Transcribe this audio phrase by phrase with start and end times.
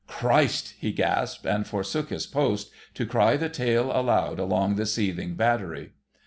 [0.07, 5.35] "Christ!" he gasped, and forsook his post, to cry the tale aloud along the seething
[5.35, 5.91] battery.